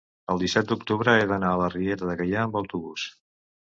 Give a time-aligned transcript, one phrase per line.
[0.35, 3.11] el disset d'octubre he d'anar a la Riera de Gaià amb autobús.